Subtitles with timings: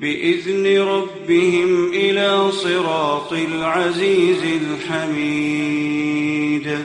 [0.00, 4.42] بإذن ربهم إلى صراط العزيز
[4.88, 6.78] الحميد.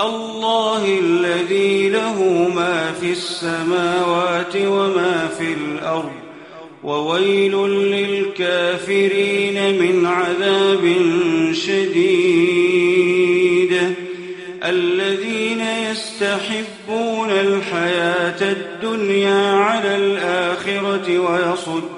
[0.00, 6.12] الله الذي له ما في السماوات وما في الأرض
[6.84, 10.96] وويل للكافرين من عذاب
[11.52, 12.96] شديد.
[14.64, 21.18] الذين يستحبون الحياة الدنيا على الآخرة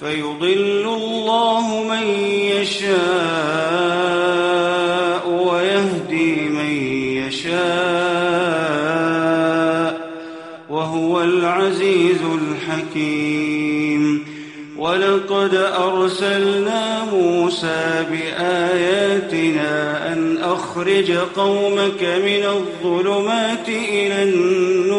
[0.00, 2.06] فيضل الله من
[2.60, 2.96] يشاء
[5.28, 6.70] ويهدي من
[7.26, 7.56] يشاء
[10.70, 14.26] وهو العزيز الحكيم.
[14.78, 24.95] ولقد أرسلنا موسى بآياتنا أن أخرج قومك من الظلمات إلى النور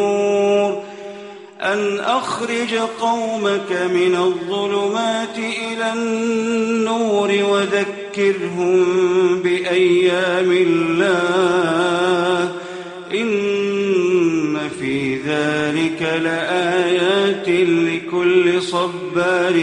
[1.72, 8.84] أن أخرج قومك من الظلمات إلى النور وذكرهم
[9.42, 12.52] بأيام الله.
[13.14, 19.62] إن في ذلك لآيات لكل صبار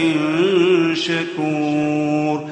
[0.94, 2.46] شكور.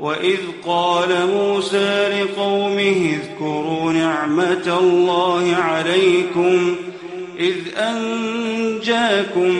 [0.00, 6.07] وإذ قال موسى لقومه اذكروا نعمة الله عليكم
[9.36, 9.54] أنجاكم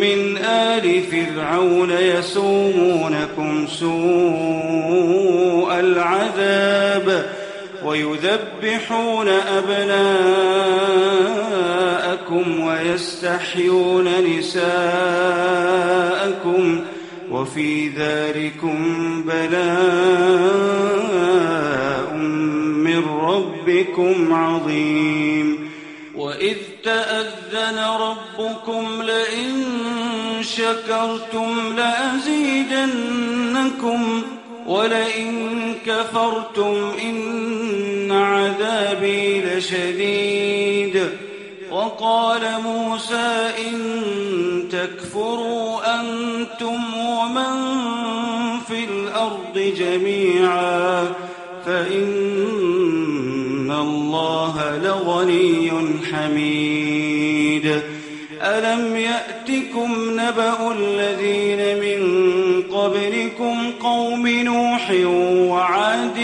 [0.00, 5.00] من آل فرعون يسومونكم سوء
[5.80, 7.26] العذاب
[7.84, 10.20] ويذبحون أبناءكم
[12.60, 14.08] ويستحيون
[14.38, 14.64] نساءكم
[17.30, 18.78] وفي ذلكم
[19.26, 19.64] بلاء
[22.84, 25.43] من ربكم عظيم
[26.44, 29.64] وإذ تأذن ربكم لئن
[30.42, 32.82] شكرتم لأزيدنكم
[34.66, 41.10] ولئن كفرتم إن عذابي لشديد.
[41.70, 43.78] وقال موسى إن
[44.72, 47.54] تكفروا أنتم ومن
[48.68, 51.04] في الأرض جميعا
[51.66, 52.93] فإن
[53.80, 55.70] الله لغني
[56.12, 57.82] حميد
[58.42, 62.02] ألم يأتكم نبأ الذين من
[62.62, 64.90] قبلكم قوم نوح
[65.50, 66.18] وعاد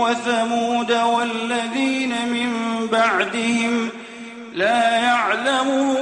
[0.00, 2.50] وثمود والذين من
[2.92, 3.88] بعدهم
[4.54, 6.01] لا يعلمهم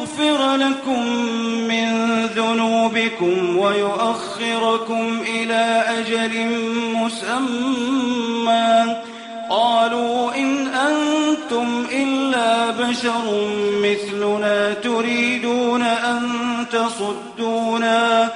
[3.01, 6.45] ذنوبكم ويؤخركم إلى أجل
[6.95, 8.95] مسمى.
[9.49, 13.47] قالوا إن أنتم إلا بشر
[13.83, 16.21] مثلنا تريدون أن
[16.71, 18.29] تصدونا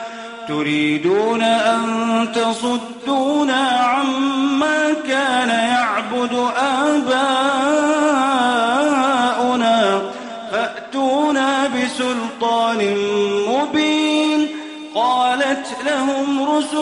[0.48, 7.45] تريدون أن تصدونا عما كان يعبد آباؤنا.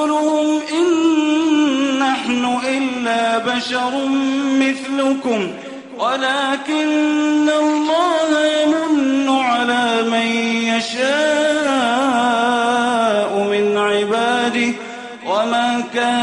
[0.03, 4.07] رسولهم إن نحن إلا بشر
[4.59, 5.51] مثلكم
[5.97, 10.27] ولكن الله يمن على من
[10.73, 11.03] يشاء
[13.51, 14.73] من عباده
[15.27, 16.22] وما كان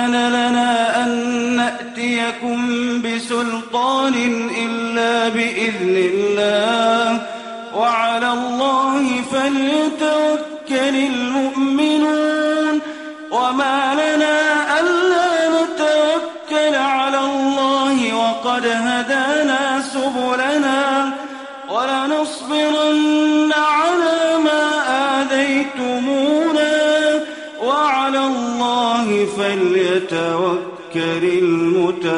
[30.08, 32.10] فليتوكل المتوكلون.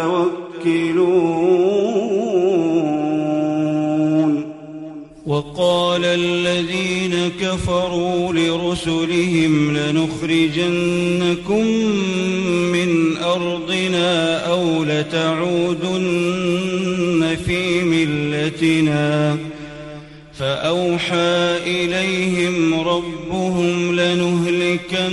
[5.26, 11.66] وقال الذين كفروا لرسلهم لنخرجنكم
[12.72, 16.02] من أرضنا أو لتعودن
[17.46, 19.36] في ملتنا.
[20.38, 25.12] فأوحى إليهم ربهم لنهلكن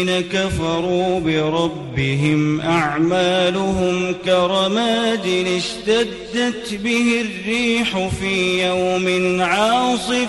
[0.00, 10.28] الذين كفروا بربهم أعمالهم كرماد اشتدت به الريح في يوم عاصف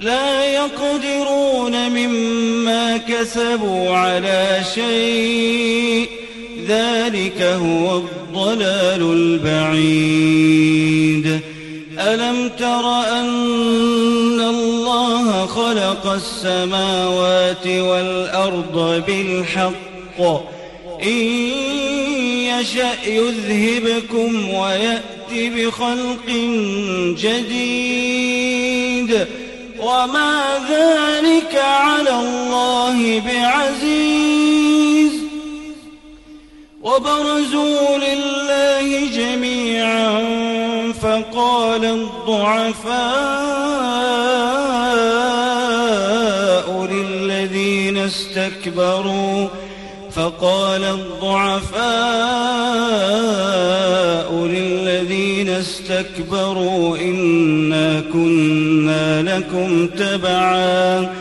[0.00, 6.08] لا يقدرون مما كسبوا على شيء
[6.68, 9.02] ذلك هو الضلال
[9.42, 10.58] البعيد
[11.98, 13.26] ألم تر أن
[16.14, 20.20] السماوات والأرض بالحق.
[21.02, 21.24] إن
[22.44, 26.26] يشأ يذهبكم ويأتي بخلق
[27.22, 29.26] جديد.
[29.80, 35.12] وما ذلك على الله بعزيز.
[36.82, 40.28] وبرزوا لله جميعا.
[41.02, 42.98] فقال الضعفاء
[48.18, 49.48] استكبروا
[50.12, 51.78] فقال الضعفاء
[54.46, 61.12] للذين استكبروا إنا كنا لكم تبعا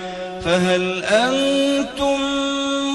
[0.46, 2.18] فهل أنتم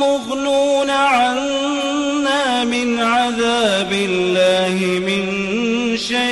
[0.01, 5.23] مغنون عنا من عذاب الله من
[5.97, 6.32] شيء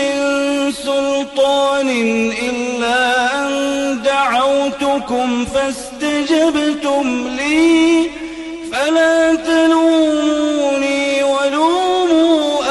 [0.71, 1.89] سلطان
[2.49, 3.51] إلا أن
[4.03, 8.09] دعوتكم فاستجبتم لي
[8.71, 12.61] فلا تلوموني ولوموا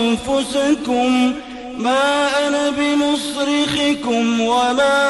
[0.00, 1.34] أنفسكم
[1.78, 5.09] ما أنا بمصرخكم وما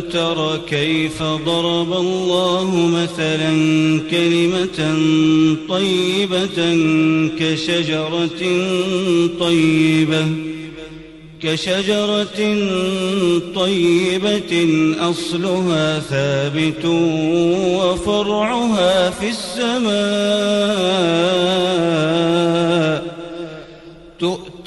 [0.00, 3.50] تر كيف ضرب الله مثلا
[4.10, 4.96] كلمة
[5.68, 6.76] طيبة
[7.38, 8.40] كشجرة
[9.40, 10.26] طيبة
[11.42, 12.56] كشجرة
[13.54, 14.52] طيبة
[15.00, 16.84] أصلها ثابت
[17.74, 19.98] وفرعها في السماء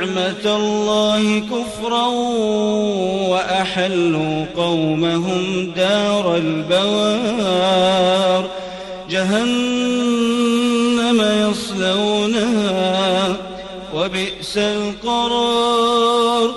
[0.00, 2.06] نعمة الله كفرا
[3.28, 8.50] وأحلوا قومهم دار البوار.
[9.10, 13.36] جهنم يصلونها
[13.94, 16.50] وبئس القرار.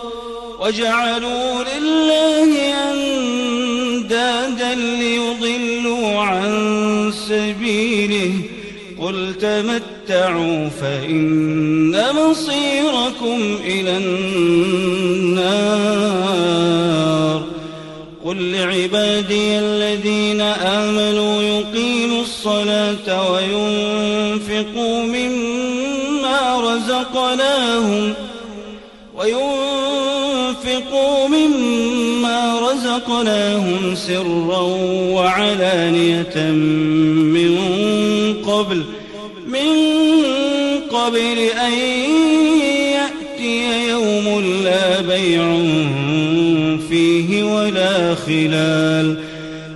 [0.59, 8.33] وجعلوا لله أندادا ليضلوا عن سبيله.
[9.01, 9.33] قل
[10.07, 14.33] تمتعوا فإن مصيركم إلى النار.
[18.25, 28.13] قل لعبادي الذين آمنوا يقيموا الصلاة وينفقوا مما رزقناهم
[29.15, 30.48] وينفقوا
[31.27, 34.62] مما رزقناهم سرا
[35.12, 36.51] وعلانية
[37.15, 37.53] من
[38.48, 38.83] قبل
[41.03, 41.74] قبل أن
[42.98, 44.27] يأتي يوم
[44.63, 45.43] لا بيع
[46.89, 49.17] فيه ولا خلال.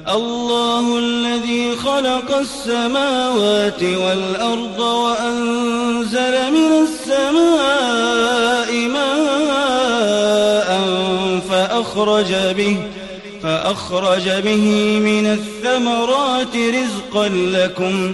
[0.10, 10.70] الله الذي خلق السماوات والأرض وأنزل من السماء ماء
[11.50, 12.78] فأخرج به
[13.44, 18.14] فأخرج به من الثمرات رزقا لكم.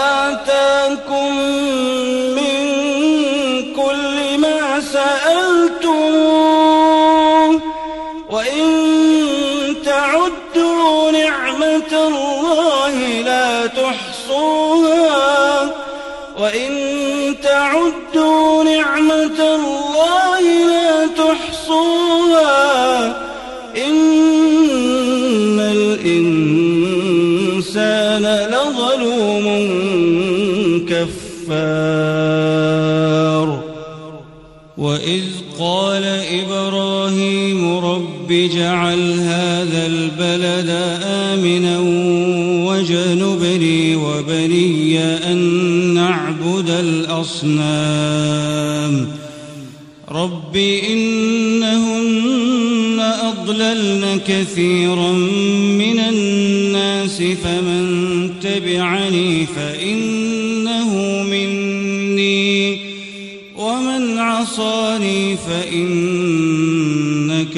[38.31, 40.69] رب اجعل هذا البلد
[41.03, 41.79] آمنا
[42.65, 45.37] واجنبني وبني أن
[45.93, 46.69] نعبد
[47.49, 49.07] الأصنام.
[50.11, 50.55] رب
[50.91, 55.11] إنهن أضللن كثيرا
[55.81, 62.77] من الناس فمن تبعني فإنه مني
[63.57, 67.57] ومن عصاني فإنك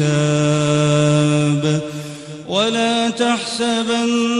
[0.00, 1.80] الحساب
[2.48, 4.33] ولا تحسبن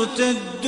[0.00, 0.66] يرتد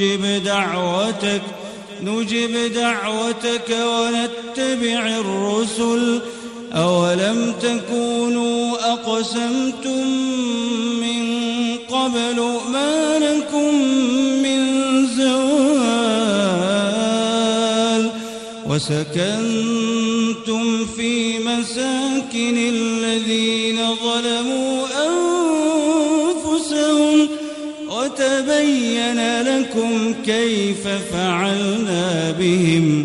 [0.00, 1.42] نجب دعوتك
[2.02, 6.20] نجب دعوتك ونتبع الرسل.
[6.72, 10.06] أولم تكونوا أقسمتم
[11.00, 11.24] من
[11.90, 12.38] قبل
[12.72, 13.74] ما لكم
[14.42, 14.60] من
[15.06, 16.40] زوال
[18.66, 20.06] وسكنتم
[20.96, 22.56] في مساكن
[30.26, 33.04] كيف فعلنا بهم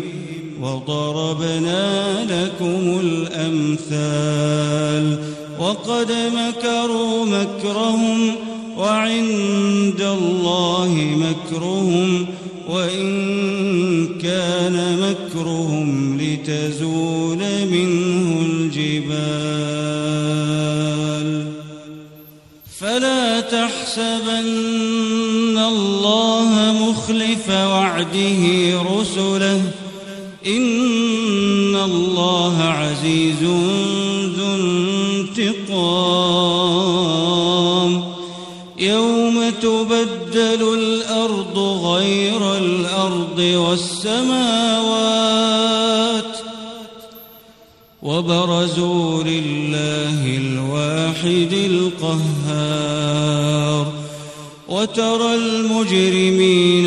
[0.60, 4.56] وضربنا لكم الأمثال
[5.58, 8.34] وقد مكروا مكرهم
[8.76, 12.26] وعند الله مكرهم
[12.68, 17.38] وإن كان مكرهم لتزول
[17.70, 19.76] منه الجبال
[22.80, 24.55] فلا تحسبن
[28.06, 29.62] وعده رسله.
[30.46, 35.72] إن الله عزيز ذو انتقام.
[38.78, 44.36] يوم تبدل الأرض غير الأرض والسماوات.
[48.02, 52.86] وبرزوا لله الواحد القهار.
[54.68, 56.86] وترى المجرمين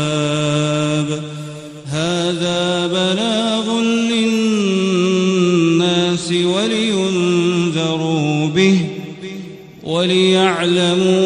[10.01, 11.20] وليعلموا